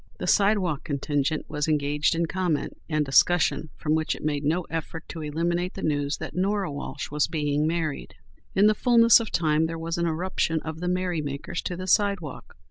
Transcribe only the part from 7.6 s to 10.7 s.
married. In the fulness of time there was an eruption